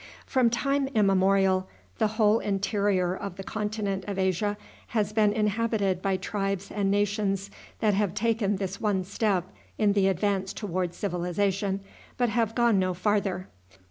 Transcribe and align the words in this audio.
From 0.25 0.49
time 0.49 0.87
immemorial, 0.95 1.67
the 1.99 2.07
whole 2.17 2.39
interior 2.39 3.13
of 3.15 3.35
the 3.35 3.43
continent 3.43 4.03
of 4.07 4.17
Asia 4.17 4.57
has 4.97 5.13
been 5.13 5.31
inhabited 5.31 6.01
by 6.01 6.17
tribes 6.17 6.71
and 6.71 6.89
nations 6.89 7.51
that 7.81 7.93
have 7.93 8.15
taken 8.15 8.55
this 8.55 8.81
one 8.81 9.03
step 9.03 9.51
in 9.77 9.93
the 9.93 10.07
advance 10.07 10.53
toward 10.53 10.95
civilization, 10.95 11.81
but 12.17 12.29
have 12.29 12.55
gone 12.55 12.79
no 12.79 12.95
farther. 12.95 13.47